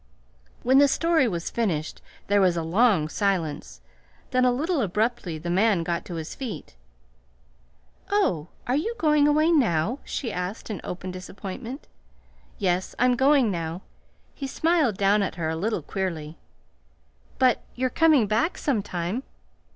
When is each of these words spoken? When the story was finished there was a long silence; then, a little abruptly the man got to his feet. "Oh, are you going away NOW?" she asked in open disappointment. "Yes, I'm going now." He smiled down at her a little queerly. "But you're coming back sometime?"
When 0.63 0.79
the 0.79 0.87
story 0.87 1.27
was 1.27 1.51
finished 1.51 2.01
there 2.25 2.41
was 2.41 2.57
a 2.57 2.63
long 2.63 3.07
silence; 3.07 3.81
then, 4.31 4.45
a 4.45 4.51
little 4.51 4.81
abruptly 4.81 5.37
the 5.37 5.51
man 5.51 5.83
got 5.83 6.05
to 6.05 6.15
his 6.15 6.33
feet. 6.33 6.75
"Oh, 8.09 8.47
are 8.65 8.75
you 8.75 8.95
going 8.97 9.27
away 9.27 9.51
NOW?" 9.51 9.99
she 10.03 10.33
asked 10.33 10.71
in 10.71 10.81
open 10.83 11.11
disappointment. 11.11 11.87
"Yes, 12.57 12.95
I'm 12.97 13.15
going 13.15 13.51
now." 13.51 13.83
He 14.33 14.47
smiled 14.47 14.97
down 14.97 15.21
at 15.21 15.35
her 15.35 15.49
a 15.49 15.55
little 15.55 15.83
queerly. 15.83 16.35
"But 17.37 17.61
you're 17.75 17.91
coming 17.91 18.25
back 18.25 18.57
sometime?" 18.57 19.21